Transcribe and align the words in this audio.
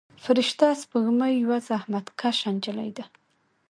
فرشته 0.23 0.67
سپوږمۍ 0.81 1.33
یوه 1.43 1.57
زحمت 1.69 2.05
کشه 2.19 2.49
نجلۍ 2.55 2.89
ده. 2.97 3.05